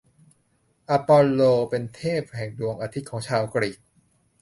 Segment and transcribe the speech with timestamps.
[0.89, 3.79] อปอลโล เป็นเทพแห่งดวงอาทิตย์ของชาวกรีก